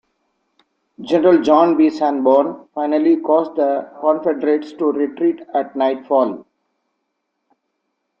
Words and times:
General 1.03 1.43
John 1.43 1.77
B. 1.77 1.91
Sanborn 1.91 2.67
finally 2.73 3.17
caused 3.17 3.55
the 3.55 3.87
Confederates 4.01 4.73
to 4.73 4.85
retreat 4.91 5.41
at 5.53 5.75
nightfall. 5.75 6.43